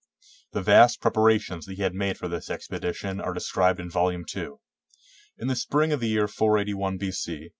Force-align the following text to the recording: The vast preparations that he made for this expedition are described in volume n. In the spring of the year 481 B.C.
The 0.53 0.63
vast 0.63 0.99
preparations 0.99 1.67
that 1.67 1.77
he 1.77 1.87
made 1.89 2.17
for 2.17 2.27
this 2.27 2.49
expedition 2.49 3.21
are 3.21 3.35
described 3.35 3.79
in 3.79 3.91
volume 3.91 4.25
n. 4.35 4.55
In 5.37 5.47
the 5.47 5.55
spring 5.55 5.91
of 5.91 5.99
the 5.99 6.09
year 6.09 6.27
481 6.27 6.97
B.C. 6.97 7.49